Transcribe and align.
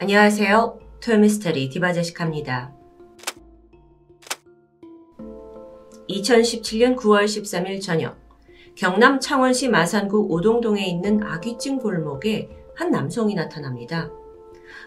안녕하세요. 0.00 0.80
토요미스터리 1.00 1.68
디바제식합니다. 1.68 2.74
2017년 6.08 6.96
9월 6.96 7.24
13일 7.24 7.80
저녁 7.80 8.18
경남 8.74 9.20
창원시 9.20 9.68
마산구 9.68 10.26
오동동에 10.30 10.84
있는 10.84 11.22
아귀찜 11.22 11.78
골목에 11.78 12.48
한 12.74 12.90
남성이 12.90 13.36
나타납니다. 13.36 14.10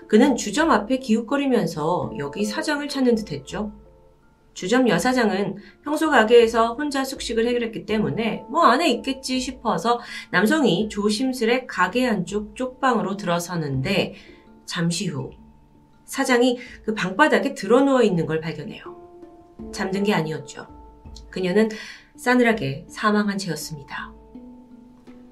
그는 0.10 0.36
주점 0.36 0.72
앞에 0.72 0.98
기웃거리면서 1.00 2.12
여기 2.18 2.44
사장을 2.44 2.88
찾는 2.90 3.16
듯 3.16 3.32
했죠. 3.32 3.72
주점 4.54 4.90
여사장은 4.90 5.56
평소 5.84 6.10
가게에서 6.10 6.74
혼자 6.74 7.06
숙식을 7.06 7.48
해결했기 7.48 7.86
때문에 7.86 8.44
뭐 8.50 8.66
안에 8.66 8.90
있겠지 8.90 9.40
싶어서 9.40 10.00
남성이 10.32 10.90
조심스레 10.90 11.66
가게 11.66 12.08
안쪽 12.08 12.56
쪽방으로 12.56 13.16
들어서는데 13.16 14.16
잠시 14.68 15.08
후 15.08 15.32
사장이 16.06 16.60
그 16.86 16.94
방바닥에 16.94 17.56
드러누워 17.56 18.04
있는 18.04 18.28
걸 18.28 18.40
발견해요. 18.40 18.84
잠든 19.74 20.04
게 20.04 20.14
아니었죠. 20.14 20.68
그녀는 21.32 21.70
싸늘하게 22.16 22.86
사망한 22.90 23.38
채였습니다. 23.38 24.14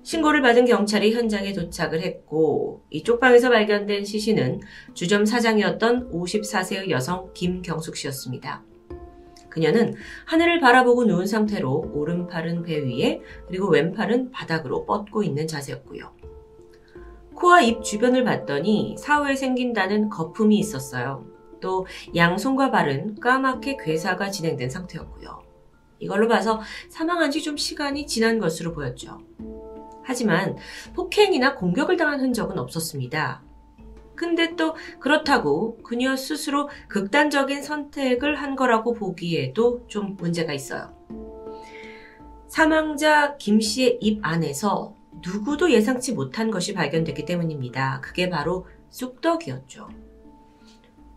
신고를 0.04 0.42
받은 0.42 0.66
경찰이 0.66 1.14
현장에 1.14 1.54
도착을 1.54 2.02
했고 2.02 2.84
이쪽 2.92 3.20
방에서 3.20 3.50
발견된 3.50 4.06
시신은 4.06 4.62
주점 4.94 5.26
사장이었던 5.26 6.12
54세의 6.12 6.92
여성 6.92 7.32
김경숙 7.34 7.96
씨였습니다. 7.96 8.64
그녀는 9.50 9.96
하늘을 10.26 10.60
바라보고 10.60 11.06
누운 11.06 11.26
상태로 11.26 11.92
오른팔은 11.94 12.64
배 12.64 12.78
위에 12.82 13.22
그리고 13.48 13.70
왼팔은 13.70 14.32
바닥으로 14.32 14.86
뻗고 14.86 15.24
있는 15.24 15.48
자세였고요. 15.48 16.12
코와 17.36 17.62
입 17.62 17.84
주변을 17.84 18.24
봤더니 18.24 18.96
사후에 18.98 19.36
생긴다는 19.36 20.10
거품이 20.10 20.58
있었어요. 20.58 21.26
또 21.62 21.86
양손과 22.16 22.72
발은 22.72 23.20
까맣게 23.20 23.78
괴사가 23.84 24.30
진행된 24.30 24.70
상태였고요. 24.70 25.44
이걸로 26.00 26.28
봐서 26.28 26.62
사망한 26.90 27.32
지 27.32 27.42
좀 27.42 27.58
시간이 27.58 28.06
지난 28.08 28.40
것으로 28.40 28.74
보였죠. 28.74 29.20
하지만 30.04 30.56
폭행이나 30.94 31.56
공격을 31.56 31.98
당한 31.98 32.20
흔적은 32.20 32.60
없었습니다. 32.60 33.44
근데 34.16 34.56
또 34.56 34.76
그렇다고 35.00 35.78
그녀 35.84 36.16
스스로 36.16 36.70
극단적인 36.88 37.64
선택을 37.64 38.36
한 38.36 38.56
거라고 38.56 38.94
보기에도 38.94 39.86
좀 39.88 40.16
문제가 40.16 40.54
있어요. 40.54 40.94
사망자 42.48 43.36
김 43.38 43.60
씨의 43.60 43.98
입 44.02 44.20
안에서 44.22 44.96
누구도 45.22 45.72
예상치 45.72 46.14
못한 46.14 46.52
것이 46.52 46.74
발견됐기 46.74 47.26
때문입니다. 47.26 48.02
그게 48.02 48.30
바로 48.30 48.68
쑥떡이었죠. 48.90 49.90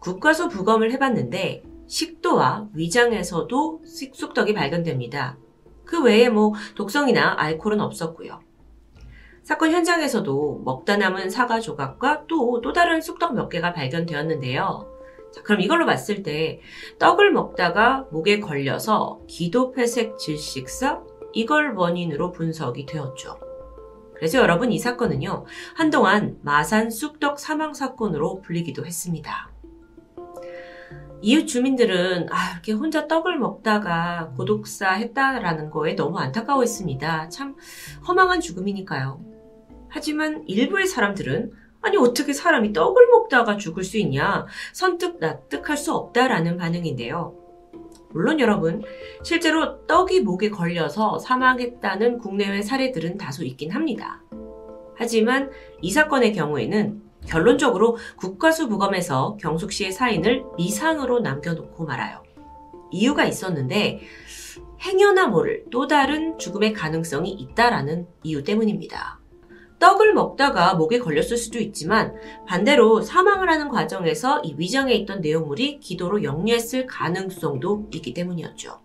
국과수 0.01 0.49
부검을 0.49 0.93
해봤는데 0.93 1.63
식도와 1.87 2.69
위장에서도 2.75 3.83
쑥떡이 4.13 4.55
발견됩니다. 4.55 5.39
그 5.85 6.03
외에 6.03 6.29
뭐 6.29 6.53
독성이나 6.75 7.35
알코올은 7.39 7.81
없었고요. 7.81 8.41
사건 9.43 9.73
현장에서도 9.73 10.61
먹다 10.65 10.99
남은 10.99 11.31
사과 11.31 11.59
조각과 11.59 12.27
또, 12.27 12.61
또 12.61 12.75
다른 12.75 13.01
쑥떡 13.01 13.35
몇 13.35 13.49
개가 13.49 13.73
발견되었는데요. 13.73 14.87
자, 15.33 15.43
그럼 15.43 15.63
이걸로 15.63 15.87
봤을 15.87 16.23
때 16.23 16.61
떡을 16.99 17.33
먹다가 17.33 18.07
목에 18.11 18.41
걸려서 18.41 19.21
기도폐색 19.27 20.19
질식사 20.19 21.03
이걸 21.33 21.75
원인으로 21.75 22.33
분석이 22.33 22.85
되었죠. 22.85 23.48
그래서 24.19 24.39
여러분 24.39 24.73
이 24.73 24.79
사건은요 24.79 25.47
한동안 25.75 26.39
마산 26.43 26.91
쑥떡 26.91 27.39
사망 27.39 27.73
사건으로 27.73 28.43
불리기도 28.43 28.85
했습니다. 28.85 29.51
이웃 31.21 31.47
주민들은 31.47 32.29
아, 32.31 32.53
이렇게 32.53 32.73
혼자 32.73 33.09
떡을 33.09 33.39
먹다가 33.39 34.33
고독사 34.37 34.93
했다라는 34.93 35.71
거에 35.71 35.97
너무 35.97 36.19
안타까워했습니다. 36.19 37.29
참 37.31 37.57
허망한 38.07 38.41
죽음이니까요. 38.41 39.25
하지만 39.89 40.45
일부의 40.47 40.87
사람들은 40.87 41.51
아니 41.81 41.97
어떻게 41.97 42.33
사람이 42.33 42.73
떡을 42.73 43.07
먹다가 43.09 43.57
죽을 43.57 43.85
수 43.85 43.99
있냐 43.99 44.47
선뜻 44.73 45.19
납득할 45.21 45.77
수 45.77 45.95
없다라는 45.95 46.57
반응인데요. 46.57 47.48
물론 48.11 48.41
여러분 48.41 48.83
실제로 49.23 49.87
떡이 49.87 50.21
목에 50.21 50.51
걸려서 50.51 51.19
사망했다는 51.19 52.19
국내외 52.19 52.63
사례들은 52.63 53.19
다소 53.19 53.45
있긴 53.45 53.71
합니다. 53.71 54.23
하지만 54.97 55.51
이 55.81 55.91
사건의 55.91 56.33
경우에는 56.33 57.03
결론적으로 57.27 57.97
국가수부검에서 58.17 59.37
경숙 59.41 59.73
씨의 59.73 59.93
사인을 59.93 60.45
미상으로 60.57 61.21
남겨놓고 61.21 61.85
말아요. 61.85 62.23
이유가 62.91 63.25
있었는데 63.25 64.01
행여나 64.81 65.27
모를 65.27 65.65
또 65.71 65.87
다른 65.87 66.39
죽음의 66.39 66.73
가능성이 66.73 67.31
있다라는 67.31 68.07
이유 68.23 68.43
때문입니다. 68.45 69.18
떡을 69.79 70.15
먹다가 70.15 70.75
목에 70.75 70.99
걸렸을 70.99 71.37
수도 71.37 71.59
있지만 71.59 72.15
반대로 72.47 73.01
사망을 73.01 73.49
하는 73.49 73.69
과정에서 73.69 74.41
이 74.41 74.55
위장에 74.57 74.93
있던 74.95 75.21
내용물이 75.21 75.81
기도로 75.81 76.23
역류했을 76.25 76.87
가능성도 76.87 77.89
있기 77.93 78.15
때문이었죠. 78.15 78.81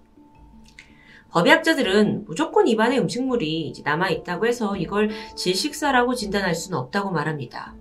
법의학자들은 1.31 2.25
무조건 2.25 2.67
입안에 2.67 2.99
음식물이 2.99 3.73
남아있다고 3.83 4.45
해서 4.45 4.77
이걸 4.77 5.09
질식사라고 5.35 6.13
진단할 6.13 6.53
수는 6.53 6.77
없다고 6.77 7.09
말합니다. 7.09 7.73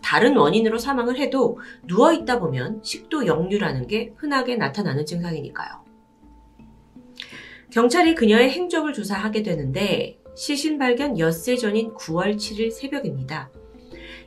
다른 0.00 0.36
원인으로 0.36 0.78
사망을 0.78 1.16
해도 1.16 1.58
누워있다 1.86 2.38
보면 2.38 2.80
식도 2.84 3.26
역류라는 3.26 3.88
게 3.88 4.12
흔하게 4.16 4.56
나타나는 4.56 5.06
증상이니까요. 5.06 5.82
경찰이 7.70 8.14
그녀의 8.14 8.50
행적을 8.50 8.92
조사하게 8.92 9.42
되는데 9.42 10.20
시신 10.34 10.78
발견 10.78 11.18
엿새 11.18 11.56
전인 11.56 11.94
9월 11.94 12.36
7일 12.36 12.72
새벽입니다. 12.72 13.50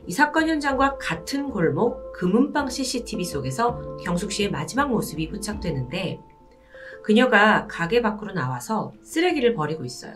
이 0.06 0.12
사건 0.12 0.48
현장과 0.48 0.96
같은 0.96 1.50
골목 1.50 2.12
금은방 2.14 2.70
CCTV 2.70 3.24
속에서 3.24 3.96
경숙 3.98 4.32
씨의 4.32 4.50
마지막 4.50 4.90
모습이 4.90 5.28
포착되는데 5.28 6.18
그녀가 7.02 7.66
가게 7.66 8.00
밖으로 8.00 8.32
나와서 8.32 8.92
쓰레기를 9.02 9.54
버리고 9.54 9.84
있어요. 9.84 10.14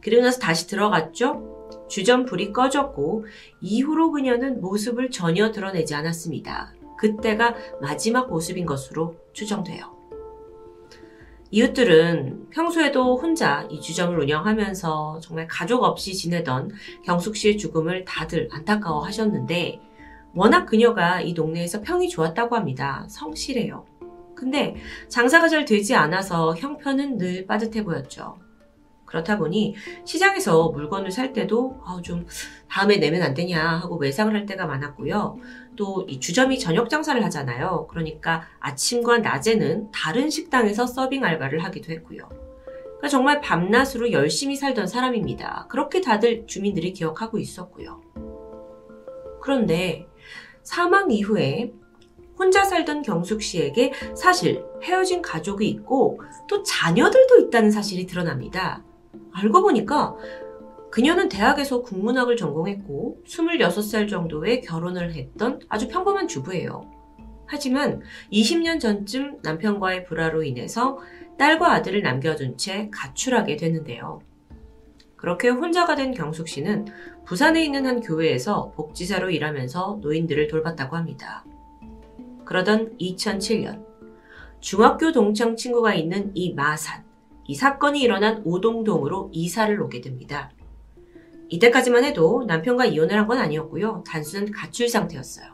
그리고 0.00 0.22
나서 0.22 0.38
다시 0.38 0.68
들어갔죠? 0.68 1.88
주전 1.88 2.24
불이 2.24 2.52
꺼졌고 2.52 3.26
이후로 3.60 4.12
그녀는 4.12 4.60
모습을 4.60 5.10
전혀 5.10 5.50
드러내지 5.50 5.94
않았습니다. 5.94 6.74
그때가 6.98 7.56
마지막 7.80 8.30
모습인 8.30 8.66
것으로 8.66 9.16
추정돼요. 9.32 9.97
이웃들은 11.50 12.50
평소에도 12.50 13.16
혼자 13.16 13.66
이 13.70 13.80
주점을 13.80 14.18
운영하면서 14.18 15.20
정말 15.22 15.46
가족 15.46 15.82
없이 15.82 16.14
지내던 16.14 16.72
경숙 17.04 17.36
씨의 17.36 17.56
죽음을 17.56 18.04
다들 18.04 18.48
안타까워 18.52 19.04
하셨는데 19.04 19.80
워낙 20.34 20.66
그녀가 20.66 21.22
이 21.22 21.32
동네에서 21.32 21.80
평이 21.80 22.10
좋았다고 22.10 22.54
합니다. 22.54 23.06
성실해요. 23.08 23.86
근데 24.34 24.76
장사가 25.08 25.48
잘 25.48 25.64
되지 25.64 25.94
않아서 25.94 26.54
형편은 26.54 27.16
늘 27.16 27.46
빠듯해 27.46 27.82
보였죠. 27.82 28.38
그렇다 29.08 29.38
보니 29.38 29.74
시장에서 30.04 30.68
물건을 30.68 31.10
살 31.10 31.32
때도 31.32 31.80
아, 31.84 31.98
좀 32.02 32.26
다음에 32.68 32.98
내면 32.98 33.22
안 33.22 33.32
되냐 33.34 33.66
하고 33.66 33.96
외상을 33.96 34.34
할 34.34 34.44
때가 34.46 34.66
많았고요. 34.66 35.38
또 35.76 36.04
이 36.08 36.20
주점이 36.20 36.58
저녁 36.58 36.90
장사를 36.90 37.22
하잖아요. 37.24 37.86
그러니까 37.88 38.46
아침과 38.60 39.18
낮에는 39.18 39.90
다른 39.92 40.28
식당에서 40.30 40.86
서빙 40.86 41.24
알바를 41.24 41.64
하기도 41.64 41.92
했고요. 41.92 42.28
그러니까 42.28 43.08
정말 43.08 43.40
밤낮으로 43.40 44.12
열심히 44.12 44.56
살던 44.56 44.86
사람입니다. 44.88 45.66
그렇게 45.68 46.00
다들 46.00 46.46
주민들이 46.46 46.92
기억하고 46.92 47.38
있었고요. 47.38 48.02
그런데 49.40 50.06
사망 50.62 51.10
이후에 51.10 51.72
혼자 52.38 52.64
살던 52.64 53.02
경숙 53.02 53.42
씨에게 53.42 53.92
사실 54.14 54.64
헤어진 54.82 55.22
가족이 55.22 55.66
있고 55.68 56.20
또 56.48 56.62
자녀들도 56.62 57.38
있다는 57.38 57.70
사실이 57.70 58.06
드러납니다. 58.06 58.82
알고 59.38 59.62
보니까 59.62 60.16
그녀는 60.90 61.28
대학에서 61.28 61.82
국문학을 61.82 62.36
전공했고 62.36 63.22
26살 63.26 64.08
정도에 64.08 64.60
결혼을 64.60 65.14
했던 65.14 65.60
아주 65.68 65.88
평범한 65.88 66.28
주부예요. 66.28 66.90
하지만 67.46 68.02
20년 68.32 68.80
전쯤 68.80 69.38
남편과의 69.42 70.04
불화로 70.04 70.42
인해서 70.42 70.98
딸과 71.38 71.72
아들을 71.74 72.02
남겨둔 72.02 72.56
채 72.56 72.90
가출하게 72.92 73.56
됐는데요. 73.56 74.20
그렇게 75.16 75.48
혼자가 75.48 75.94
된 75.94 76.12
경숙 76.12 76.48
씨는 76.48 76.86
부산에 77.24 77.64
있는 77.64 77.86
한 77.86 78.00
교회에서 78.00 78.72
복지사로 78.72 79.30
일하면서 79.30 79.98
노인들을 80.00 80.48
돌봤다고 80.48 80.96
합니다. 80.96 81.44
그러던 82.44 82.96
2007년 82.98 83.84
중학교 84.60 85.12
동창 85.12 85.56
친구가 85.56 85.94
있는 85.94 86.30
이 86.34 86.54
마산 86.54 87.07
이 87.48 87.54
사건이 87.54 88.00
일어난 88.00 88.42
오동동으로 88.44 89.30
이사를 89.32 89.80
오게 89.80 90.02
됩니다. 90.02 90.52
이때까지만 91.48 92.04
해도 92.04 92.44
남편과 92.46 92.84
이혼을 92.84 93.16
한 93.18 93.26
건 93.26 93.38
아니었고요. 93.38 94.04
단순한 94.06 94.50
가출 94.52 94.88
상태였어요. 94.88 95.46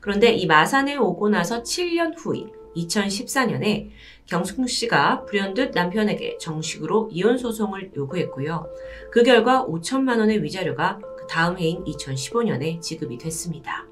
그런데 0.00 0.32
이 0.32 0.46
마산에 0.46 0.96
오고 0.96 1.30
나서 1.30 1.62
7년 1.62 2.14
후인 2.16 2.52
2014년에 2.76 3.88
경숙 4.26 4.68
씨가 4.68 5.24
불현듯 5.24 5.72
남편에게 5.74 6.36
정식으로 6.38 7.08
이혼 7.10 7.38
소송을 7.38 7.92
요구했고요. 7.96 8.66
그 9.10 9.22
결과 9.22 9.64
5천만 9.66 10.18
원의 10.18 10.42
위자료가 10.42 10.98
그 11.18 11.26
다음 11.26 11.58
해인 11.58 11.82
2015년에 11.84 12.80
지급이 12.82 13.16
됐습니다. 13.16 13.87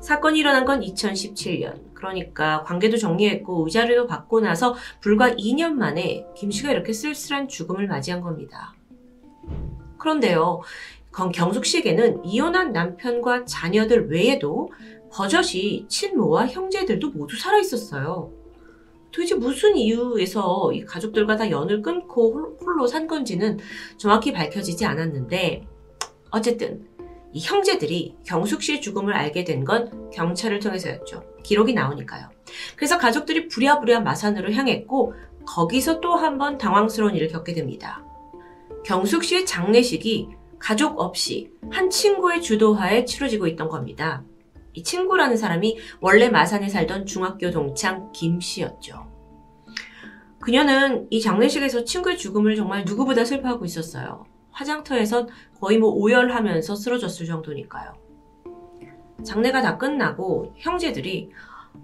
사건이 0.00 0.38
일어난 0.38 0.64
건 0.64 0.80
2017년. 0.80 1.94
그러니까 1.94 2.62
관계도 2.62 2.96
정리했고 2.96 3.64
의자료도 3.64 4.06
받고 4.06 4.40
나서 4.40 4.76
불과 5.00 5.30
2년 5.30 5.72
만에 5.72 6.26
김 6.36 6.50
씨가 6.50 6.70
이렇게 6.70 6.92
쓸쓸한 6.92 7.48
죽음을 7.48 7.88
맞이한 7.88 8.20
겁니다. 8.20 8.74
그런데요, 9.98 10.60
경숙 11.34 11.64
씨에게는 11.66 12.24
이혼한 12.24 12.72
남편과 12.72 13.46
자녀들 13.46 14.10
외에도 14.10 14.70
버젓이 15.10 15.86
친모와 15.88 16.46
형제들도 16.46 17.10
모두 17.10 17.36
살아 17.36 17.58
있었어요. 17.58 18.30
도대체 19.10 19.34
무슨 19.34 19.76
이유에서 19.76 20.72
이 20.72 20.84
가족들과 20.84 21.36
다 21.36 21.50
연을 21.50 21.82
끊고 21.82 22.56
홀로 22.60 22.86
산 22.86 23.08
건지는 23.08 23.58
정확히 23.96 24.32
밝혀지지 24.32 24.84
않았는데, 24.84 25.66
어쨌든 26.30 26.86
이 27.32 27.40
형제들이 27.40 28.16
경숙 28.24 28.62
씨의 28.62 28.80
죽음을 28.80 29.12
알게 29.14 29.44
된 29.44 29.64
건 29.64 30.10
경찰을 30.10 30.60
통해서였죠. 30.60 31.22
기록이 31.42 31.74
나오니까요. 31.74 32.28
그래서 32.76 32.98
가족들이 32.98 33.48
부랴부랴 33.48 34.00
마산으로 34.00 34.52
향했고 34.52 35.14
거기서 35.46 36.00
또 36.00 36.14
한 36.16 36.38
번 36.38 36.58
당황스러운 36.58 37.14
일을 37.14 37.28
겪게 37.28 37.52
됩니다. 37.54 38.02
경숙 38.84 39.24
씨의 39.24 39.44
장례식이 39.46 40.28
가족 40.58 40.98
없이 41.00 41.50
한 41.70 41.90
친구의 41.90 42.42
주도하에 42.42 43.04
치러지고 43.04 43.46
있던 43.48 43.68
겁니다. 43.68 44.22
이 44.74 44.82
친구라는 44.82 45.36
사람이 45.36 45.78
원래 46.00 46.28
마산에 46.28 46.68
살던 46.68 47.06
중학교 47.06 47.50
동창 47.50 48.10
김 48.12 48.40
씨였죠. 48.40 49.06
그녀는 50.40 51.06
이 51.10 51.20
장례식에서 51.20 51.84
친구의 51.84 52.16
죽음을 52.16 52.54
정말 52.56 52.84
누구보다 52.84 53.24
슬퍼하고 53.24 53.64
있었어요. 53.64 54.24
화장터에선 54.58 55.28
거의 55.60 55.78
뭐 55.78 55.90
오열하면서 55.90 56.74
쓰러졌을 56.74 57.26
정도니까요. 57.26 57.92
장례가 59.24 59.62
다 59.62 59.78
끝나고 59.78 60.54
형제들이 60.56 61.30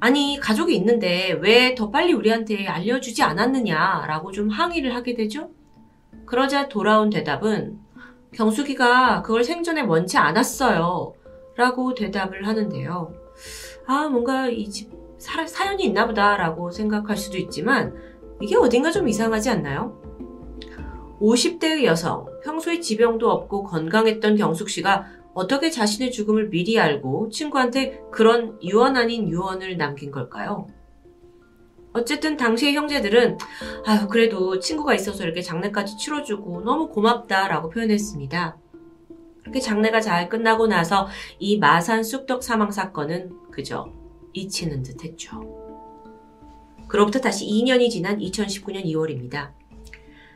아니 0.00 0.38
가족이 0.40 0.74
있는데 0.76 1.32
왜 1.40 1.74
더 1.76 1.90
빨리 1.90 2.12
우리한테 2.12 2.66
알려주지 2.66 3.22
않았느냐라고 3.22 4.32
좀 4.32 4.48
항의를 4.48 4.94
하게 4.94 5.14
되죠. 5.14 5.50
그러자 6.26 6.68
돌아온 6.68 7.10
대답은 7.10 7.78
경숙이가 8.32 9.22
그걸 9.22 9.44
생전에 9.44 9.82
원치 9.82 10.18
않았어요. 10.18 11.14
라고 11.56 11.94
대답을 11.94 12.46
하는데요. 12.48 13.14
아, 13.86 14.08
뭔가 14.08 14.48
이 14.48 14.68
집 14.68 14.90
사연이 15.18 15.84
있나 15.84 16.06
보다라고 16.06 16.70
생각할 16.70 17.16
수도 17.16 17.38
있지만 17.38 17.94
이게 18.42 18.56
어딘가 18.56 18.90
좀 18.90 19.08
이상하지 19.08 19.48
않나요? 19.50 20.02
50대의 21.24 21.84
여성, 21.84 22.26
평소에 22.42 22.80
지병도 22.80 23.30
없고 23.30 23.64
건강했던 23.64 24.36
경숙 24.36 24.68
씨가 24.68 25.06
어떻게 25.32 25.70
자신의 25.70 26.12
죽음을 26.12 26.50
미리 26.50 26.78
알고 26.78 27.30
친구한테 27.30 28.02
그런 28.12 28.58
유언 28.62 28.98
아닌 28.98 29.28
유언을 29.30 29.78
남긴 29.78 30.10
걸까요? 30.10 30.66
어쨌든 31.94 32.36
당시의 32.36 32.74
형제들은 32.74 33.38
아유 33.86 34.06
그래도 34.08 34.58
친구가 34.58 34.94
있어서 34.94 35.24
이렇게 35.24 35.40
장례까지 35.40 35.96
치러주고 35.96 36.60
너무 36.60 36.88
고맙다라고 36.88 37.70
표현했습니다. 37.70 38.58
그렇게 39.40 39.60
장례가 39.60 40.02
잘 40.02 40.28
끝나고 40.28 40.66
나서 40.66 41.08
이 41.38 41.58
마산 41.58 42.02
쑥떡 42.02 42.42
사망 42.42 42.70
사건은 42.70 43.50
그저 43.50 43.90
잊히는 44.34 44.82
듯 44.82 45.02
했죠. 45.04 45.40
그로부터 46.86 47.20
다시 47.20 47.46
2년이 47.46 47.88
지난 47.90 48.18
2019년 48.18 48.84
2월입니다. 48.84 49.52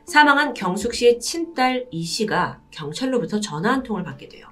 사망한 0.09 0.55
경숙 0.55 0.95
씨의 0.95 1.21
친딸 1.21 1.87
이 1.91 2.03
씨가 2.03 2.63
경찰로부터 2.71 3.41
전화 3.41 3.73
한 3.73 3.83
통을 3.83 4.03
받게 4.05 4.31
돼요. 4.31 4.47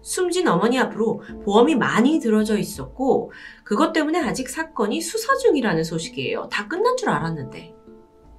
숨진 0.00 0.46
어머니 0.46 0.78
앞으로 0.78 1.22
보험이 1.44 1.74
많이 1.74 2.20
들어져 2.20 2.56
있었고 2.56 3.32
그것 3.64 3.92
때문에 3.92 4.20
아직 4.20 4.48
사건이 4.48 5.00
수사 5.00 5.36
중이라는 5.38 5.82
소식이에요. 5.82 6.48
다 6.52 6.68
끝난 6.68 6.96
줄 6.96 7.08
알았는데. 7.08 7.74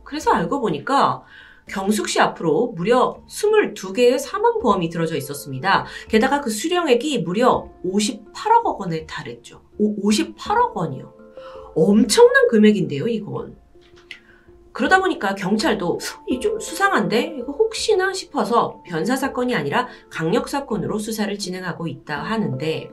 그래서 0.06 0.31
알고 0.31 0.62
보니까 0.62 1.24
경숙 1.68 2.07
씨 2.07 2.22
앞으로 2.22 2.74
무려 2.77 3.22
22개의 3.27 4.18
사망보험이 4.18 4.89
들어져 4.89 5.18
있었습니다. 5.18 5.86
게다가 6.07 6.39
그 6.39 6.50
수령액이 6.50 7.24
무려 7.24 7.69
58억 7.84 8.77
원에 8.80 9.06
달했죠. 9.06 9.63
오, 9.77 10.10
58억 10.10 10.75
원이요. 10.75 11.13
엄청난 11.75 12.48
금액인데요, 12.48 13.07
이건. 13.10 13.61
그러다 14.74 15.00
보니까 15.00 15.36
경찰도 15.36 16.00
이 16.28 16.40
좀 16.40 16.60
수상한데 16.60 17.36
이거 17.40 17.52
혹시나 17.52 18.14
싶어서 18.14 18.82
변사 18.86 19.16
사건이 19.16 19.54
아니라 19.56 19.88
강력 20.10 20.48
사건으로 20.50 20.98
수사를 21.00 21.38
진행하고 21.38 21.88
있다 21.88 22.22
하는데 22.24 22.90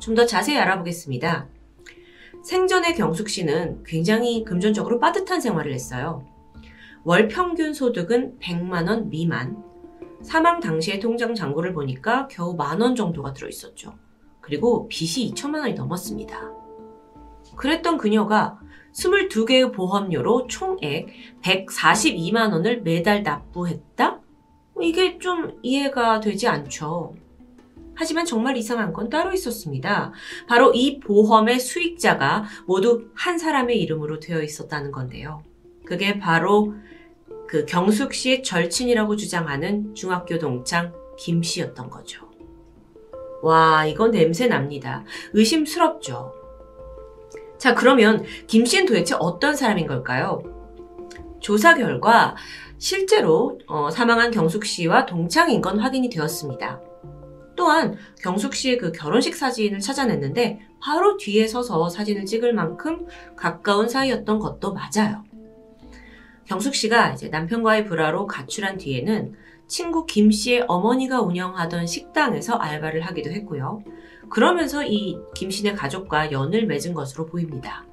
좀 0.00 0.14
더 0.14 0.26
자세히 0.26 0.58
알아보겠습니다. 0.58 1.48
생전의 2.42 2.94
경숙 2.94 3.28
씨는 3.28 3.84
굉장히 3.84 4.44
금전적으로 4.44 4.98
빠듯한 4.98 5.40
생활을 5.40 5.72
했어요. 5.72 6.26
월 7.04 7.28
평균 7.28 7.72
소득은 7.72 8.38
100만 8.40 8.88
원 8.88 9.08
미만. 9.10 9.62
사망 10.22 10.60
당시의 10.60 11.00
통장 11.00 11.34
잔고를 11.34 11.72
보니까 11.74 12.28
겨우 12.28 12.54
만 12.54 12.80
원 12.80 12.94
정도가 12.96 13.32
들어 13.34 13.48
있었죠. 13.48 13.94
그리고 14.40 14.88
빚이 14.88 15.32
2천만 15.32 15.60
원이 15.60 15.74
넘었습니다. 15.74 16.50
그랬던 17.56 17.98
그녀가 17.98 18.58
22개의 18.94 19.72
보험료로 19.72 20.46
총액 20.46 21.08
142만 21.42 22.52
원을 22.52 22.82
매달 22.82 23.22
납부했다? 23.22 24.20
이게 24.80 25.18
좀 25.18 25.58
이해가 25.62 26.20
되지 26.20 26.48
않죠. 26.48 27.14
하지만 27.96 28.24
정말 28.24 28.56
이상한 28.56 28.92
건 28.92 29.08
따로 29.08 29.32
있었습니다. 29.32 30.12
바로 30.48 30.72
이 30.74 30.98
보험의 30.98 31.60
수익자가 31.60 32.44
모두 32.66 33.08
한 33.14 33.38
사람의 33.38 33.80
이름으로 33.80 34.18
되어 34.18 34.42
있었다는 34.42 34.90
건데요. 34.90 35.44
그게 35.84 36.18
바로 36.18 36.74
그 37.46 37.66
경숙 37.66 38.14
씨의 38.14 38.42
절친이라고 38.42 39.16
주장하는 39.16 39.94
중학교 39.94 40.38
동창 40.38 40.92
김 41.16 41.42
씨였던 41.42 41.90
거죠. 41.90 42.28
와, 43.42 43.86
이건 43.86 44.10
냄새 44.10 44.48
납니다. 44.48 45.04
의심스럽죠. 45.34 46.43
자, 47.64 47.74
그러면 47.74 48.22
김 48.46 48.66
씨는 48.66 48.84
도대체 48.84 49.16
어떤 49.18 49.56
사람인 49.56 49.86
걸까요? 49.86 50.42
조사 51.40 51.74
결과 51.74 52.36
실제로 52.76 53.58
어, 53.66 53.88
사망한 53.90 54.32
경숙 54.32 54.66
씨와 54.66 55.06
동창인 55.06 55.62
건 55.62 55.78
확인이 55.78 56.10
되었습니다. 56.10 56.82
또한 57.56 57.96
경숙 58.20 58.54
씨의 58.54 58.76
그 58.76 58.92
결혼식 58.92 59.34
사진을 59.34 59.80
찾아냈는데 59.80 60.60
바로 60.78 61.16
뒤에 61.16 61.48
서서 61.48 61.88
사진을 61.88 62.26
찍을 62.26 62.52
만큼 62.52 63.06
가까운 63.34 63.88
사이였던 63.88 64.40
것도 64.40 64.74
맞아요. 64.74 65.24
경숙 66.44 66.74
씨가 66.74 67.12
이제 67.12 67.28
남편과의 67.28 67.86
불화로 67.86 68.26
가출한 68.26 68.76
뒤에는 68.76 69.36
친구 69.66 70.04
김 70.04 70.30
씨의 70.30 70.66
어머니가 70.68 71.22
운영하던 71.22 71.86
식당에서 71.86 72.56
알바를 72.56 73.00
하기도 73.00 73.30
했고요. 73.30 73.82
그러면서 74.34 74.82
이 74.82 75.16
김씨네 75.36 75.74
가족과 75.74 76.32
연을 76.32 76.66
맺은 76.66 76.92
것으로 76.92 77.26
보입니다. 77.26 77.86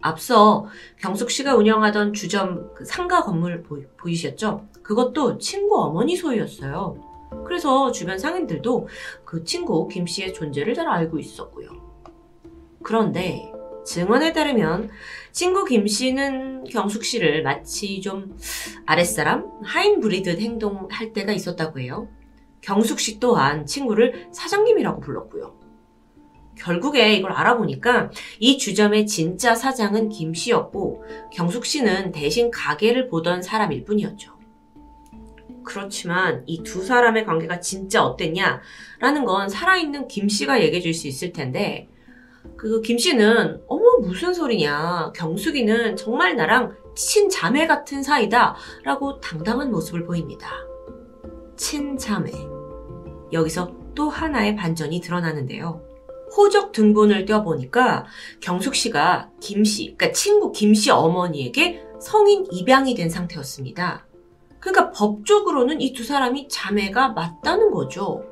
앞서 0.00 0.66
경숙 0.98 1.30
씨가 1.30 1.56
운영하던 1.56 2.14
주점 2.14 2.72
그 2.74 2.86
상가 2.86 3.22
건물 3.22 3.62
보이, 3.62 4.16
셨죠 4.16 4.66
그것도 4.82 5.36
친구 5.36 5.78
어머니 5.78 6.16
소유였어요. 6.16 6.96
그래서 7.44 7.92
주변 7.92 8.18
상인들도 8.18 8.88
그 9.26 9.44
친구 9.44 9.88
김 9.88 10.06
씨의 10.06 10.32
존재를 10.32 10.72
잘 10.72 10.88
알고 10.88 11.18
있었고요. 11.18 11.68
그런데 12.82 13.52
증언에 13.84 14.32
따르면 14.32 14.88
친구 15.32 15.66
김 15.66 15.86
씨는 15.86 16.64
경숙 16.64 17.04
씨를 17.04 17.42
마치 17.42 18.00
좀 18.00 18.38
아랫사람, 18.86 19.44
하인 19.64 20.00
부리듯 20.00 20.40
행동할 20.40 21.12
때가 21.12 21.32
있었다고 21.32 21.80
해요. 21.80 22.08
경숙 22.60 22.98
씨 23.00 23.20
또한 23.20 23.66
친구를 23.66 24.28
사장님이라고 24.32 25.00
불렀고요. 25.00 25.56
결국에 26.58 27.14
이걸 27.14 27.32
알아보니까 27.32 28.10
이 28.40 28.56
주점의 28.58 29.06
진짜 29.06 29.54
사장은 29.54 30.08
김 30.08 30.32
씨였고 30.34 31.04
경숙 31.32 31.66
씨는 31.66 32.12
대신 32.12 32.50
가게를 32.50 33.08
보던 33.08 33.42
사람일 33.42 33.84
뿐이었죠. 33.84 34.34
그렇지만 35.64 36.44
이 36.46 36.62
두 36.62 36.84
사람의 36.84 37.26
관계가 37.26 37.60
진짜 37.60 38.04
어땠냐라는 38.04 39.24
건 39.26 39.48
살아있는 39.48 40.08
김 40.08 40.28
씨가 40.28 40.62
얘기해 40.62 40.80
줄 40.80 40.94
수 40.94 41.08
있을 41.08 41.32
텐데 41.32 41.88
그 42.56 42.80
김 42.82 42.96
씨는 42.98 43.60
어머 43.68 43.98
무슨 44.00 44.32
소리냐 44.32 45.12
경숙이는 45.14 45.96
정말 45.96 46.36
나랑 46.36 46.74
친자매 46.96 47.66
같은 47.66 48.02
사이다 48.02 48.56
라고 48.84 49.20
당당한 49.20 49.70
모습을 49.70 50.04
보입니다. 50.04 50.48
친자매. 51.56 52.30
여기서 53.32 53.72
또 53.94 54.08
하나의 54.08 54.56
반전이 54.56 55.00
드러나는데요. 55.00 55.82
호적 56.36 56.72
등본을 56.72 57.24
떼어보니까 57.24 58.06
경숙 58.40 58.74
씨가 58.74 59.30
김 59.40 59.64
씨, 59.64 59.94
그러니까 59.96 60.12
친구 60.12 60.52
김 60.52 60.74
씨 60.74 60.90
어머니에게 60.90 61.82
성인 62.00 62.46
입양이 62.50 62.94
된 62.94 63.08
상태였습니다. 63.08 64.06
그러니까 64.60 64.90
법적으로는 64.90 65.80
이 65.80 65.92
두 65.92 66.04
사람이 66.04 66.48
자매가 66.48 67.10
맞다는 67.10 67.70
거죠. 67.70 68.24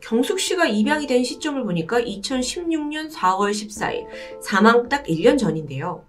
경숙 0.00 0.38
씨가 0.38 0.66
입양이 0.66 1.06
된 1.06 1.24
시점을 1.24 1.62
보니까 1.64 2.00
2016년 2.00 3.10
4월 3.10 3.50
14일, 3.52 4.06
사망 4.42 4.88
딱 4.90 5.04
1년 5.04 5.38
전인데요. 5.38 6.04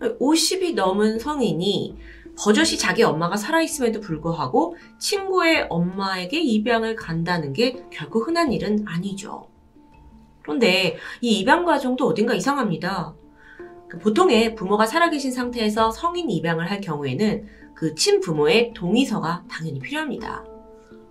50이 0.00 0.74
넘은 0.74 1.18
성인이 1.18 1.96
버젓이 2.38 2.78
자기 2.78 3.02
엄마가 3.02 3.36
살아있음에도 3.36 4.00
불구하고 4.00 4.76
친구의 4.98 5.66
엄마에게 5.70 6.40
입양을 6.40 6.96
간다는 6.96 7.52
게 7.52 7.84
결코 7.90 8.20
흔한 8.20 8.52
일은 8.52 8.84
아니죠. 8.86 9.48
그런데 10.42 10.96
이 11.20 11.38
입양 11.38 11.64
과정도 11.64 12.06
어딘가 12.06 12.34
이상합니다. 12.34 13.14
그 13.88 13.98
보통의 13.98 14.54
부모가 14.54 14.86
살아계신 14.86 15.32
상태에서 15.32 15.90
성인 15.90 16.30
입양을 16.30 16.70
할 16.70 16.80
경우에는 16.80 17.46
그 17.74 17.94
친부모의 17.94 18.72
동의서가 18.74 19.44
당연히 19.48 19.78
필요합니다. 19.78 20.44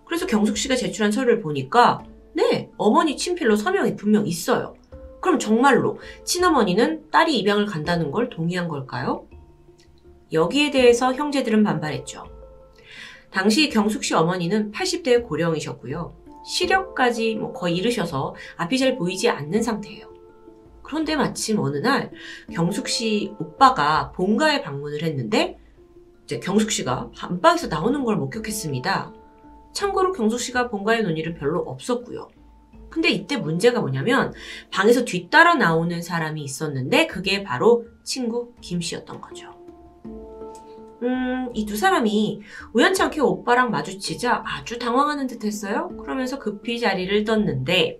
그래서 0.05 0.27
경숙 0.27 0.57
씨가 0.57 0.75
제출한 0.75 1.11
서류를 1.11 1.41
보니까 1.41 2.03
네, 2.33 2.69
어머니 2.77 3.15
친필로 3.15 3.55
서명이 3.55 3.95
분명 3.95 4.27
있어요. 4.27 4.75
그럼 5.21 5.39
정말로 5.39 5.99
친어머니는 6.25 7.09
딸이 7.09 7.37
입양을 7.39 7.65
간다는 7.65 8.11
걸 8.11 8.29
동의한 8.29 8.67
걸까요? 8.67 9.25
여기에 10.33 10.71
대해서 10.71 11.13
형제들은 11.13 11.63
반발했죠. 11.63 12.25
당시 13.31 13.69
경숙 13.69 14.03
씨 14.03 14.13
어머니는 14.13 14.71
80대 14.71 15.27
고령이셨고요. 15.27 16.15
시력까지 16.45 17.35
뭐 17.35 17.53
거의 17.53 17.77
잃으셔서 17.77 18.35
앞이 18.57 18.77
잘 18.77 18.97
보이지 18.97 19.29
않는 19.29 19.63
상태예요. 19.63 20.11
그런데 20.81 21.15
마침 21.15 21.59
어느 21.59 21.77
날 21.77 22.11
경숙 22.51 22.87
씨 22.87 23.33
오빠가 23.39 24.11
본가에 24.11 24.61
방문을 24.61 25.01
했는데 25.03 25.57
이제 26.25 26.39
경숙 26.39 26.71
씨가 26.71 27.11
안방에서 27.19 27.67
나오는 27.67 28.03
걸 28.03 28.17
목격했습니다. 28.17 29.13
참고로 29.73 30.11
경숙 30.11 30.39
씨가 30.39 30.69
본가에 30.69 31.01
논의를 31.01 31.33
별로 31.35 31.59
없었고요. 31.61 32.29
근데 32.89 33.09
이때 33.09 33.37
문제가 33.37 33.79
뭐냐면 33.79 34.33
방에서 34.69 35.03
뒤따라 35.03 35.55
나오는 35.55 36.01
사람이 36.01 36.43
있었는데 36.43 37.07
그게 37.07 37.41
바로 37.41 37.87
친구 38.03 38.53
김 38.61 38.81
씨였던 38.81 39.19
거죠. 39.19 39.62
음, 41.03 41.49
이 41.53 41.65
두 41.65 41.75
사람이 41.75 42.41
우연치 42.73 43.01
않게 43.03 43.19
오빠랑 43.19 43.71
마주치자 43.71 44.43
아주 44.45 44.79
당황하는 44.79 45.27
듯 45.27 45.43
했어요. 45.43 45.89
그러면서 45.99 46.39
급히 46.39 46.79
자리를 46.79 47.23
떴는데, 47.25 47.99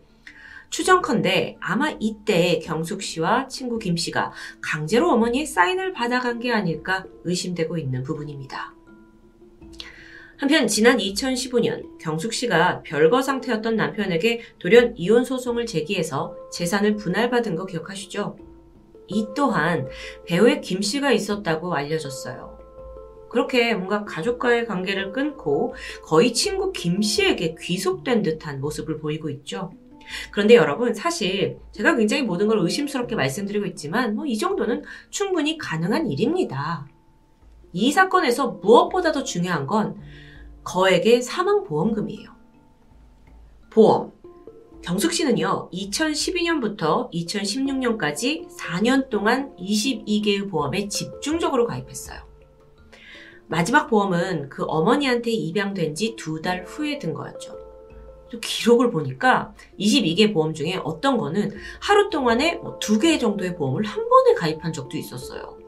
추정컨대 0.70 1.58
아마 1.60 1.92
이때 2.00 2.60
경숙 2.60 3.04
씨와 3.04 3.48
친구 3.48 3.78
김 3.78 3.96
씨가 3.96 4.32
강제로 4.62 5.12
어머니의 5.12 5.46
사인을 5.46 5.94
받아간 5.94 6.40
게 6.40 6.52
아닐까 6.52 7.06
의심되고 7.26 7.78
있는 7.78 8.02
부분입니다. 8.04 8.74
한편 10.38 10.68
지난 10.68 10.98
2015년 10.98 12.00
경숙 12.00 12.34
씨가 12.34 12.82
별거 12.84 13.22
상태였던 13.22 13.76
남편에게 13.76 14.42
돌연 14.60 14.96
이혼 14.98 15.24
소송을 15.24 15.68
제기해서 15.68 16.36
재산을 16.52 16.96
분할받은 16.96 17.56
거 17.56 17.66
기억하시죠? 17.66 18.38
이 19.10 19.28
또한 19.36 19.88
배우의 20.26 20.62
김 20.62 20.82
씨가 20.82 21.12
있었다고 21.12 21.76
알려졌어요. 21.76 22.53
그렇게 23.34 23.74
뭔가 23.74 24.06
가족과의 24.06 24.68
관계를 24.68 25.12
끊고 25.12 25.74
거의 26.04 26.34
친구 26.34 26.72
김 26.72 27.02
씨에게 27.02 27.56
귀속된 27.60 28.22
듯한 28.22 28.62
모습을 28.62 29.00
보이고 29.00 29.28
있죠. 29.32 29.72
그런데 30.30 30.54
여러분, 30.54 30.94
사실 30.94 31.58
제가 31.72 31.96
굉장히 31.96 32.22
모든 32.22 32.48
걸 32.48 32.60
의심스럽게 32.60 33.16
말씀드리고 33.16 33.66
있지만, 33.66 34.16
뭐 34.16 34.26
이 34.28 34.38
정도는 34.38 34.84
충분히 35.10 35.58
가능한 35.58 36.12
일입니다. 36.12 36.88
이 37.72 37.92
사건에서 37.92 38.60
무엇보다 38.62 39.12
도 39.12 39.24
중요한 39.24 39.66
건 39.66 40.00
거액의 40.64 41.24
사망보험금이에요. 41.24 42.30
보험. 43.72 44.12
경숙 44.84 45.12
씨는요, 45.12 45.72
2012년부터 45.74 47.12
2016년까지 47.12 48.48
4년 48.60 49.10
동안 49.10 49.56
22개의 49.56 50.52
보험에 50.52 50.88
집중적으로 50.88 51.66
가입했어요. 51.66 52.33
마지막 53.54 53.86
보험은 53.88 54.50
그 54.50 54.64
어머니한테 54.66 55.30
입양된 55.30 55.94
지 55.94 56.16
두 56.16 56.42
달 56.42 56.64
후에 56.66 56.98
든 56.98 57.14
거였죠. 57.14 57.56
또 58.32 58.40
기록을 58.40 58.90
보니까 58.90 59.54
22개 59.80 60.34
보험 60.34 60.56
중에 60.56 60.80
어떤 60.84 61.18
거는 61.20 61.52
하루 61.80 62.10
동안에 62.10 62.56
뭐 62.56 62.80
두개 62.80 63.20
정도의 63.20 63.56
보험을 63.56 63.84
한 63.84 64.10
번에 64.10 64.34
가입한 64.34 64.74
적도 64.74 64.98
있었어요. 64.98 65.60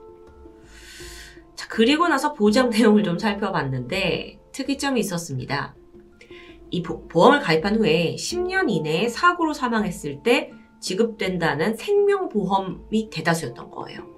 자, 1.53 1.67
그리고 1.69 2.07
나서 2.07 2.33
보장 2.33 2.71
내용을 2.71 3.03
좀 3.03 3.19
살펴봤는데 3.19 4.39
특이점이 4.51 4.99
있었습니다. 5.01 5.75
이 6.71 6.81
보, 6.81 7.07
보험을 7.07 7.39
가입한 7.41 7.75
후에 7.75 8.15
10년 8.15 8.67
이내에 8.67 9.09
사고로 9.09 9.53
사망했을 9.53 10.23
때 10.23 10.51
지급된다는 10.79 11.75
생명보험이 11.77 13.11
대다수였던 13.11 13.69
거예요. 13.69 14.14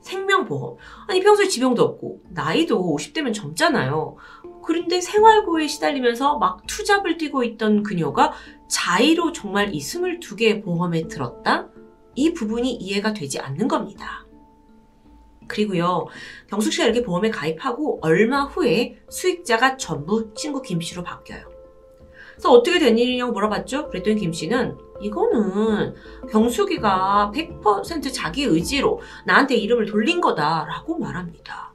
생명보험. 0.00 0.76
아니 1.08 1.20
평소에 1.20 1.48
지병도 1.48 1.82
없고 1.82 2.22
나이도 2.30 2.96
50대면 2.96 3.34
젊잖아요. 3.34 4.16
그런데 4.62 5.00
생활고에 5.00 5.66
시달리면서 5.66 6.38
막 6.38 6.66
투잡을 6.66 7.16
뛰고 7.16 7.44
있던 7.44 7.82
그녀가 7.82 8.32
자의로 8.68 9.32
정말 9.32 9.74
이 9.74 9.78
22개의 9.78 10.62
보험에 10.62 11.08
들었다? 11.08 11.68
이 12.14 12.32
부분이 12.32 12.72
이해가 12.72 13.12
되지 13.12 13.38
않는 13.38 13.68
겁니다. 13.68 14.26
그리고요, 15.48 16.06
경숙 16.48 16.72
씨가 16.72 16.84
이렇게 16.84 17.02
보험에 17.02 17.30
가입하고 17.30 17.98
얼마 18.02 18.44
후에 18.44 18.98
수익자가 19.08 19.76
전부 19.76 20.32
친구 20.34 20.62
김 20.62 20.80
씨로 20.80 21.02
바뀌어요. 21.02 21.50
그래서 22.32 22.50
어떻게 22.52 22.78
된 22.78 22.96
일이냐고 22.96 23.32
물어봤죠? 23.32 23.88
그랬더니 23.88 24.20
김 24.20 24.32
씨는 24.32 24.78
이거는 25.00 25.94
경숙이가 26.30 27.32
100% 27.34 28.12
자기 28.12 28.44
의지로 28.44 29.00
나한테 29.26 29.56
이름을 29.56 29.86
돌린 29.86 30.20
거다라고 30.20 30.98
말합니다. 30.98 31.70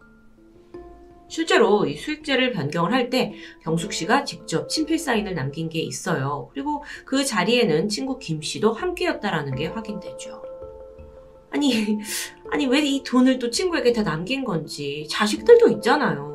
실제로 1.27 1.85
이 1.85 1.95
수익제를 1.97 2.51
변경을 2.51 2.93
할 2.93 3.09
때 3.09 3.33
경숙 3.63 3.93
씨가 3.93 4.23
직접 4.23 4.69
친필 4.69 4.97
사인을 4.99 5.33
남긴 5.35 5.69
게 5.69 5.79
있어요. 5.79 6.49
그리고 6.53 6.83
그 7.03 7.25
자리에는 7.25 7.89
친구 7.89 8.19
김 8.19 8.41
씨도 8.41 8.73
함께였다라는 8.73 9.55
게 9.55 9.67
확인되죠. 9.67 10.41
아니, 11.51 11.99
아니 12.51 12.67
왜 12.67 12.81
이 12.81 13.03
돈을 13.03 13.39
또 13.39 13.49
친구에게 13.49 13.91
다 13.93 14.03
남긴 14.03 14.43
건지 14.43 15.07
자식들도 15.09 15.69
있잖아요. 15.69 16.34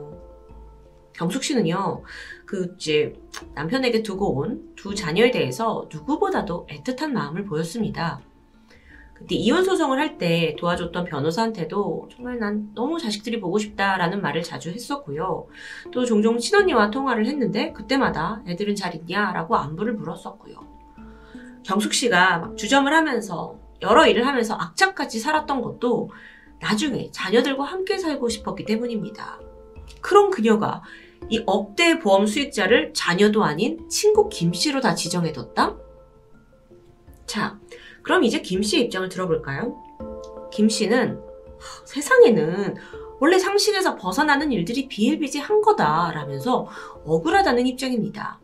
경숙 1.21 1.45
씨는요, 1.45 2.03
그 2.47 2.75
이제 2.79 3.13
남편에게 3.55 4.03
두고 4.03 4.39
온 4.39 4.71
두 4.75 4.95
자녀에 4.95 5.31
대해서 5.31 5.87
누구보다도 5.93 6.67
애틋한 6.71 7.11
마음을 7.11 7.45
보였습니다. 7.45 8.23
근데 9.13 9.35
이혼 9.35 9.63
소송을 9.63 9.99
할 9.99 10.17
때 10.17 10.57
도와줬던 10.59 11.05
변호사한테도 11.05 12.09
정말 12.11 12.39
난 12.39 12.71
너무 12.75 12.99
자식들이 12.99 13.39
보고 13.39 13.59
싶다라는 13.59 14.23
말을 14.23 14.43
자주 14.43 14.71
했었고요. 14.71 15.47
또 15.93 16.07
종종 16.07 16.39
친언니와 16.39 16.91
통화를 16.91 17.27
했는데 17.27 17.75
그때마다 17.75 18.43
애들은 18.49 18.75
잘 18.75 18.95
있냐라고 18.95 19.57
안부를 19.57 19.93
물었었고요. 19.93 20.57
경숙 21.65 21.93
씨가 21.93 22.39
막 22.39 22.57
주점을 22.57 22.91
하면서 22.91 23.59
여러 23.83 24.07
일을 24.07 24.27
하면서 24.27 24.55
악착같이 24.55 25.19
살았던 25.19 25.61
것도 25.61 26.11
나중에 26.61 27.11
자녀들과 27.11 27.65
함께 27.65 27.99
살고 27.99 28.31
싶었기 28.31 28.65
때문입니다. 28.65 29.39
그런 30.01 30.31
그녀가 30.31 30.83
이 31.29 31.43
억대 31.47 31.99
보험 31.99 32.27
수익자를 32.27 32.93
자녀도 32.95 33.45
아닌 33.45 33.89
친구 33.89 34.29
김 34.29 34.53
씨로 34.53 34.81
다 34.81 34.95
지정해뒀다? 34.95 35.77
자, 37.27 37.59
그럼 38.03 38.25
이제 38.25 38.41
김 38.41 38.63
씨의 38.63 38.85
입장을 38.85 39.09
들어볼까요? 39.09 39.77
김 40.51 40.69
씨는 40.69 41.21
세상에는 41.85 42.75
원래 43.21 43.39
상식에서 43.39 43.97
벗어나는 43.97 44.51
일들이 44.51 44.89
비일비재한 44.89 45.61
거다라면서 45.61 46.67
억울하다는 47.05 47.67
입장입니다. 47.67 48.41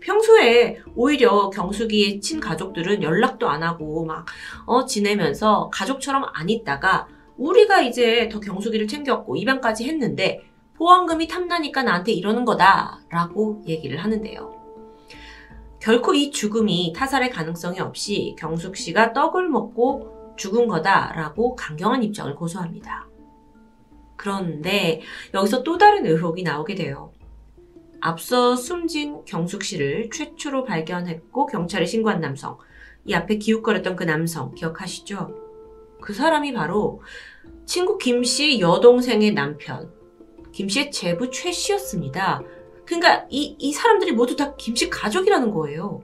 평소에 0.00 0.80
오히려 0.94 1.50
경숙이의 1.50 2.20
친가족들은 2.20 3.02
연락도 3.02 3.48
안 3.48 3.62
하고 3.62 4.04
막, 4.04 4.26
어, 4.66 4.84
지내면서 4.84 5.70
가족처럼 5.72 6.24
안 6.32 6.48
있다가 6.48 7.08
우리가 7.36 7.82
이제 7.82 8.28
더 8.30 8.40
경숙이를 8.40 8.86
챙겼고 8.88 9.36
입양까지 9.36 9.84
했는데 9.84 10.44
보험금이 10.82 11.28
탐나니까 11.28 11.84
나한테 11.84 12.10
이러는 12.10 12.44
거다 12.44 12.98
라고 13.08 13.62
얘기를 13.68 13.98
하는데요. 13.98 14.52
결코 15.78 16.12
이 16.12 16.32
죽음이 16.32 16.92
타살의 16.96 17.30
가능성이 17.30 17.78
없이 17.78 18.34
경숙 18.36 18.76
씨가 18.76 19.12
떡을 19.12 19.48
먹고 19.48 20.34
죽은 20.36 20.66
거다라고 20.66 21.54
강경한 21.54 22.02
입장을 22.02 22.34
고수합니다. 22.34 23.06
그런데 24.16 25.02
여기서 25.32 25.62
또 25.62 25.78
다른 25.78 26.04
의혹이 26.04 26.42
나오게 26.42 26.74
돼요. 26.74 27.12
앞서 28.00 28.56
숨진 28.56 29.24
경숙 29.24 29.62
씨를 29.62 30.10
최초로 30.12 30.64
발견했고 30.64 31.46
경찰에 31.46 31.86
신고한 31.86 32.20
남성. 32.20 32.58
이 33.04 33.14
앞에 33.14 33.36
기웃거렸던 33.36 33.94
그 33.94 34.02
남성 34.02 34.52
기억하시죠? 34.52 35.32
그 36.00 36.12
사람이 36.12 36.52
바로 36.54 37.02
친구 37.66 37.98
김 37.98 38.24
씨 38.24 38.58
여동생의 38.58 39.34
남편. 39.34 40.01
김 40.52 40.68
씨의 40.68 40.90
제부 40.90 41.30
최 41.30 41.50
씨였습니다. 41.50 42.42
그러니까 42.84 43.26
이, 43.30 43.56
이 43.58 43.72
사람들이 43.72 44.12
모두 44.12 44.36
다 44.36 44.54
김씨 44.56 44.90
가족이라는 44.90 45.50
거예요. 45.50 46.02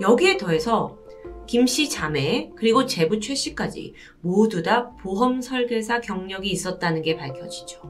여기에 0.00 0.36
더해서 0.36 0.96
김씨 1.46 1.90
자매 1.90 2.50
그리고 2.56 2.86
제부 2.86 3.20
최 3.20 3.34
씨까지 3.34 3.94
모두 4.20 4.62
다 4.62 4.90
보험 4.96 5.40
설계사 5.40 6.00
경력이 6.00 6.48
있었다는 6.48 7.02
게 7.02 7.16
밝혀지죠. 7.16 7.82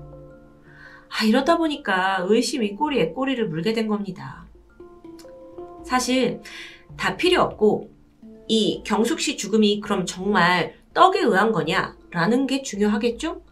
아, 1.09 1.25
이러다 1.25 1.59
보니까 1.59 2.25
의심이 2.29 2.75
꼬리에 2.75 3.11
꼬리를 3.11 3.49
물게 3.49 3.73
된 3.73 3.87
겁니다. 3.87 4.47
사실 5.85 6.41
다 6.97 7.17
필요 7.17 7.43
없고 7.43 7.91
이 8.49 8.83
경숙 8.85 9.21
씨 9.21 9.37
죽음이 9.37 9.81
그럼 9.81 10.07
정말 10.07 10.75
떡에 10.93 11.21
의한 11.21 11.53
거냐라는 11.53 12.47
게 12.47 12.63
중요하겠죠? 12.63 13.44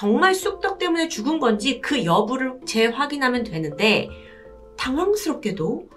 정말 0.00 0.34
쑥떡 0.34 0.78
때문에 0.78 1.08
죽은 1.08 1.40
건지 1.40 1.82
그 1.82 2.06
여부를 2.06 2.60
재확인하면 2.64 3.44
되는데 3.44 4.08
당황스럽게도 4.78 5.90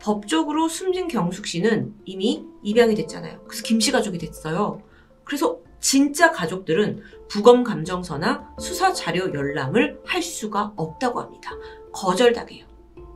법적으로 0.00 0.70
숨진 0.70 1.06
경숙 1.06 1.46
씨는 1.46 1.94
이미 2.06 2.46
입양이 2.62 2.94
됐잖아요. 2.94 3.42
그래서 3.46 3.62
김 3.62 3.78
씨 3.78 3.92
가족이 3.92 4.16
됐어요. 4.16 4.80
그래서 5.24 5.58
진짜 5.80 6.32
가족들은 6.32 7.02
부검 7.28 7.62
감정서나 7.62 8.54
수사 8.58 8.94
자료 8.94 9.34
열람을 9.34 10.00
할 10.06 10.22
수가 10.22 10.72
없다고 10.76 11.20
합니다. 11.20 11.50
거절당해요. 11.92 12.64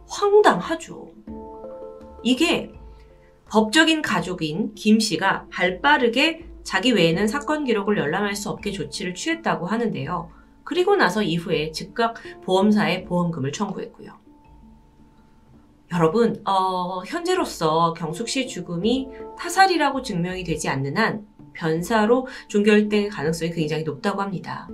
황당하죠. 0.06 1.12
이게 2.22 2.74
법적인 3.48 4.02
가족인 4.02 4.74
김 4.74 5.00
씨가 5.00 5.46
발 5.50 5.80
빠르게 5.80 6.46
자기 6.66 6.90
외에는 6.90 7.28
사건 7.28 7.64
기록을 7.64 7.96
열람할 7.96 8.34
수 8.34 8.50
없게 8.50 8.72
조치를 8.72 9.14
취했다고 9.14 9.66
하는데요. 9.66 10.28
그리고 10.64 10.96
나서 10.96 11.22
이후에 11.22 11.70
즉각 11.70 12.16
보험사에 12.42 13.04
보험금을 13.04 13.52
청구했고요. 13.52 14.18
여러분, 15.92 16.42
어, 16.44 17.04
현재로서 17.06 17.94
경숙 17.94 18.28
씨의 18.28 18.48
죽음이 18.48 19.08
타살이라고 19.38 20.02
증명이 20.02 20.42
되지 20.42 20.68
않는 20.68 20.96
한 20.96 21.24
변사로 21.52 22.26
종결될 22.48 23.10
가능성이 23.10 23.52
굉장히 23.52 23.84
높다고 23.84 24.20
합니다. 24.20 24.68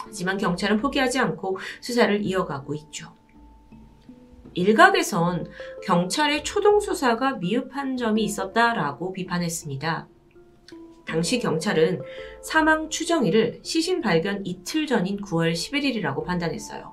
하지만 0.00 0.36
경찰은 0.36 0.78
포기하지 0.78 1.20
않고 1.20 1.58
수사를 1.80 2.24
이어가고 2.24 2.74
있죠. 2.74 3.14
일각에선 4.54 5.48
경찰의 5.84 6.42
초동 6.42 6.80
수사가 6.80 7.34
미흡한 7.34 7.96
점이 7.96 8.24
있었다라고 8.24 9.12
비판했습니다. 9.12 10.08
당시 11.10 11.40
경찰은 11.40 12.02
사망 12.40 12.88
추정일을 12.88 13.58
시신 13.64 14.00
발견 14.00 14.46
이틀 14.46 14.86
전인 14.86 15.20
9월 15.20 15.52
11일이라고 15.52 16.24
판단했어요. 16.24 16.92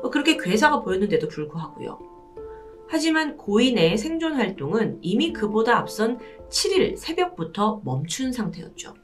뭐 0.00 0.10
그렇게 0.10 0.38
괴사가 0.38 0.80
보였는데도 0.80 1.28
불구하고요. 1.28 1.98
하지만 2.88 3.36
고인의 3.36 3.98
생존 3.98 4.32
활동은 4.32 5.00
이미 5.02 5.34
그보다 5.34 5.76
앞선 5.76 6.18
7일 6.48 6.96
새벽부터 6.96 7.82
멈춘 7.84 8.32
상태였죠. 8.32 8.94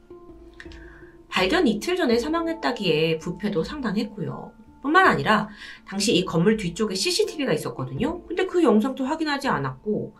발견 1.29 1.67
이틀 1.67 1.95
전에 1.95 2.17
사망했다기에 2.17 3.19
부패도 3.19 3.63
상당했고요. 3.63 4.53
뿐만 4.81 5.05
아니라 5.05 5.49
당시 5.85 6.15
이 6.15 6.25
건물 6.25 6.57
뒤쪽에 6.57 6.95
CCTV가 6.95 7.53
있었거든요. 7.53 8.25
근데 8.25 8.47
그 8.47 8.63
영상도 8.63 9.05
확인하지 9.05 9.49
않았고 9.49 10.15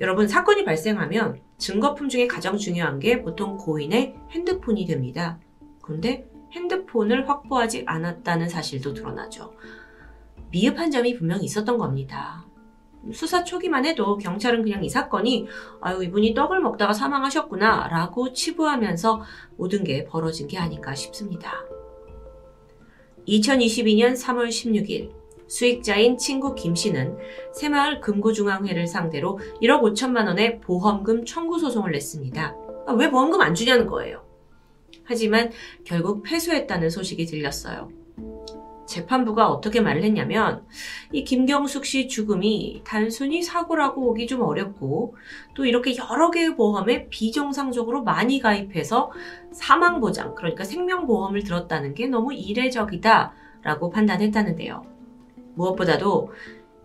여러분 0.00 0.26
사건이 0.26 0.64
발생하면 0.64 1.40
증거품 1.58 2.08
중에 2.08 2.26
가장 2.26 2.56
중요한 2.56 2.98
게 2.98 3.20
보통 3.22 3.58
고인의 3.58 4.16
핸드폰이 4.30 4.86
됩니다. 4.86 5.38
그런데 5.82 6.26
핸드폰을 6.52 7.28
확보하지 7.28 7.84
않았다는 7.86 8.48
사실도 8.48 8.94
드러나죠. 8.94 9.52
미흡한 10.50 10.90
점이 10.90 11.18
분명히 11.18 11.44
있었던 11.44 11.76
겁니다. 11.76 12.46
수사 13.12 13.44
초기만 13.44 13.84
해도 13.84 14.16
경찰은 14.16 14.62
그냥 14.62 14.84
이 14.84 14.88
사건이 14.88 15.46
아유 15.80 16.02
이분이 16.02 16.34
떡을 16.34 16.60
먹다가 16.60 16.92
사망하셨구나 16.92 17.88
라고 17.88 18.32
치부하면서 18.32 19.22
모든 19.56 19.84
게 19.84 20.04
벌어진 20.04 20.48
게 20.48 20.58
아닌가 20.58 20.94
싶습니다. 20.94 21.62
2022년 23.28 24.12
3월 24.14 24.48
16일 24.48 25.19
수익자인 25.50 26.16
친구 26.16 26.54
김 26.54 26.76
씨는 26.76 27.18
새마을 27.52 28.00
금고중앙회를 28.00 28.86
상대로 28.86 29.40
1억 29.60 29.82
5천만 29.82 30.26
원의 30.28 30.60
보험금 30.60 31.24
청구 31.24 31.58
소송을 31.58 31.90
냈습니다. 31.90 32.56
아, 32.86 32.92
왜 32.92 33.10
보험금 33.10 33.40
안 33.40 33.54
주냐는 33.54 33.88
거예요. 33.88 34.24
하지만 35.04 35.50
결국 35.84 36.22
패소했다는 36.22 36.88
소식이 36.88 37.26
들렸어요. 37.26 37.90
재판부가 38.86 39.48
어떻게 39.50 39.80
말을 39.80 40.04
했냐면 40.04 40.64
이 41.12 41.24
김경숙 41.24 41.84
씨 41.84 42.06
죽음이 42.06 42.82
단순히 42.84 43.42
사고라고 43.42 44.02
보기 44.02 44.28
좀 44.28 44.42
어렵고 44.42 45.16
또 45.54 45.64
이렇게 45.64 45.96
여러 45.96 46.30
개의 46.30 46.56
보험에 46.56 47.08
비정상적으로 47.08 48.04
많이 48.04 48.40
가입해서 48.40 49.10
사망보장 49.52 50.36
그러니까 50.36 50.64
생명보험을 50.64 51.42
들었다는 51.42 51.94
게 51.94 52.06
너무 52.06 52.32
이례적이다 52.34 53.32
라고 53.62 53.90
판단했다는데요. 53.90 54.99
무엇보다도 55.54 56.32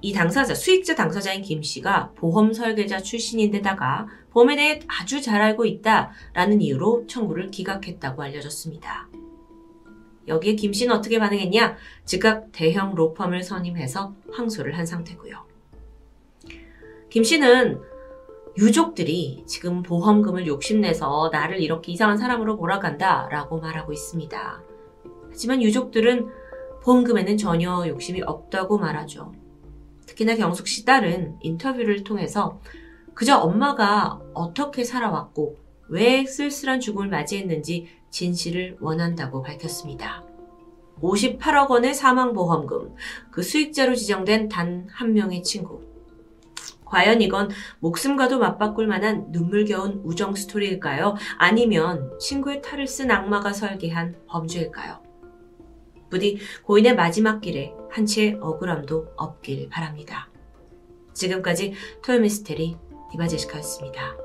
이 0.01 0.13
당사자, 0.13 0.53
수익자 0.53 0.95
당사자인 0.95 1.41
김 1.41 1.63
씨가 1.63 2.11
보험 2.15 2.53
설계자 2.53 2.99
출신인데다가 2.99 4.07
보험에 4.31 4.55
대해 4.55 4.79
아주 4.87 5.21
잘 5.21 5.41
알고 5.41 5.65
있다라는 5.65 6.61
이유로 6.61 7.07
청구를 7.07 7.49
기각했다고 7.49 8.21
알려졌습니다. 8.21 9.07
여기에 10.27 10.55
김 10.55 10.73
씨는 10.73 10.93
어떻게 10.93 11.19
반응했냐? 11.19 11.77
즉각 12.03 12.51
대형 12.51 12.95
로펌을 12.95 13.43
선임해서 13.43 14.13
항소를 14.31 14.77
한 14.77 14.85
상태고요. 14.85 15.45
김 17.09 17.23
씨는 17.23 17.81
유족들이 18.57 19.43
지금 19.45 19.83
보험금을 19.83 20.47
욕심내서 20.47 21.29
나를 21.31 21.61
이렇게 21.61 21.91
이상한 21.91 22.17
사람으로 22.17 22.55
몰아간다 22.55 23.27
라고 23.29 23.59
말하고 23.59 23.91
있습니다. 23.91 24.61
하지만 25.29 25.61
유족들은 25.61 26.29
보험금에는 26.85 27.37
전혀 27.37 27.87
욕심이 27.87 28.21
없다고 28.21 28.77
말하죠. 28.77 29.33
특히나 30.05 30.35
경숙 30.35 30.67
씨 30.67 30.85
딸은 30.85 31.37
인터뷰를 31.41 32.03
통해서 32.03 32.61
그저 33.15 33.37
엄마가 33.37 34.21
어떻게 34.35 34.83
살아왔고 34.83 35.57
왜 35.89 36.25
쓸쓸한 36.25 36.79
죽음을 36.79 37.09
맞이했는지 37.09 37.87
진실을 38.11 38.77
원한다고 38.79 39.41
밝혔습니다. 39.41 40.23
58억 41.01 41.69
원의 41.69 41.93
사망보험금, 41.95 42.95
그 43.31 43.41
수익자로 43.41 43.95
지정된 43.95 44.47
단 44.47 44.87
한 44.91 45.13
명의 45.13 45.43
친구. 45.43 45.81
과연 46.85 47.21
이건 47.21 47.49
목숨과도 47.79 48.37
맞바꿀 48.37 48.87
만한 48.87 49.25
눈물겨운 49.31 50.01
우정 50.05 50.35
스토리일까요? 50.35 51.15
아니면 51.37 52.17
친구의 52.19 52.61
탈을 52.61 52.87
쓴 52.87 53.09
악마가 53.11 53.53
설계한 53.53 54.15
범죄일까요? 54.27 55.04
부디 56.15 56.39
고인의 56.63 56.95
마지막 56.95 57.41
길에 57.41 57.73
한치의 57.91 58.37
억울함도 58.39 59.15
없길 59.17 59.67
바랍니다. 59.69 60.29
지금까지 61.13 61.73
토요미스테리 62.03 62.77
디바제시카였습니다. 63.11 64.24